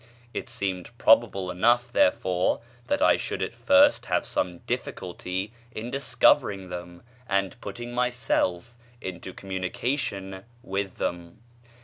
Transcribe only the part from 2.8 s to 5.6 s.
that I should at first have some difficulty